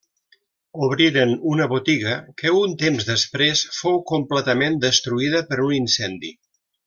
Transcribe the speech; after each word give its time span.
Obriren 0.85 1.33
una 1.49 1.67
botiga 1.73 2.15
que, 2.43 2.53
un 2.61 2.73
temps 2.85 3.05
després, 3.11 3.63
fou 3.81 4.01
completament 4.13 4.79
destruïda 4.87 5.43
per 5.53 5.61
un 5.69 5.77
incendi. 5.83 6.35